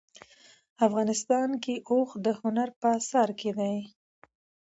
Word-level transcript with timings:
افغانستان 0.87 1.49
کې 1.63 1.75
اوښ 1.91 2.09
د 2.25 2.27
هنر 2.39 2.69
په 2.81 2.87
اثار 2.99 3.29
کې 3.39 3.51
دي. 3.57 3.75